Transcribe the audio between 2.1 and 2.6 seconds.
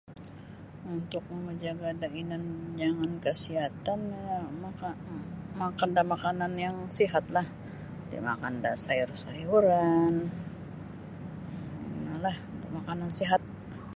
inan